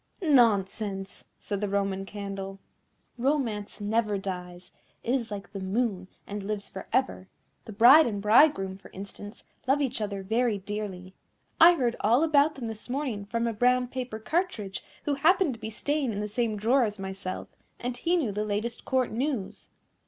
"Nonsense!" 0.23 1.25
said 1.37 1.61
the 1.61 1.69
Roman 1.69 2.05
Candle, 2.07 2.57
"Romance 3.19 3.79
never 3.79 4.17
dies. 4.17 4.71
It 5.03 5.13
is 5.13 5.29
like 5.29 5.51
the 5.51 5.59
moon, 5.59 6.07
and 6.25 6.41
lives 6.41 6.67
for 6.69 6.87
ever. 6.91 7.27
The 7.65 7.71
bride 7.71 8.07
and 8.07 8.19
bridegroom, 8.19 8.79
for 8.79 8.89
instance, 8.95 9.43
love 9.67 9.79
each 9.79 10.01
other 10.01 10.23
very 10.23 10.57
dearly. 10.57 11.13
I 11.59 11.75
heard 11.75 11.95
all 11.99 12.23
about 12.23 12.55
them 12.55 12.65
this 12.65 12.89
morning 12.89 13.25
from 13.25 13.45
a 13.45 13.53
brown 13.53 13.89
paper 13.89 14.17
cartridge, 14.17 14.83
who 15.03 15.13
happened 15.13 15.53
to 15.53 15.59
be 15.59 15.69
staying 15.69 16.11
in 16.11 16.19
the 16.19 16.27
same 16.27 16.57
drawer 16.57 16.83
as 16.83 16.97
myself, 16.97 17.49
and 17.79 17.95
he 17.95 18.15
knew 18.15 18.31
the 18.31 18.43
latest 18.43 18.85
Court 18.85 19.11
news." 19.11 19.69